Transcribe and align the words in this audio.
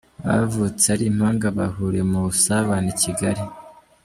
Abavutse 0.31 0.85
ari 0.93 1.03
impanga 1.11 1.47
bahuriye 1.57 2.03
mu 2.11 2.19
busabane 2.25 2.89
i 2.93 2.97
Kigali 3.01 3.43